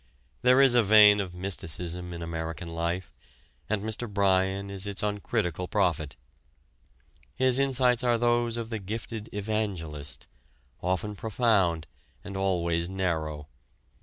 There 0.41 0.63
is 0.63 0.73
a 0.73 0.81
vein 0.81 1.19
of 1.19 1.35
mysticism 1.35 2.11
in 2.11 2.23
American 2.23 2.69
life, 2.73 3.13
and 3.69 3.83
Mr. 3.83 4.11
Bryan 4.11 4.71
is 4.71 4.87
its 4.87 5.03
uncritical 5.03 5.67
prophet. 5.67 6.15
His 7.35 7.59
insights 7.59 8.03
are 8.03 8.17
those 8.17 8.57
of 8.57 8.71
the 8.71 8.79
gifted 8.79 9.29
evangelist, 9.31 10.25
often 10.81 11.13
profound 11.15 11.85
and 12.23 12.35
always 12.35 12.89
narrow. 12.89 13.47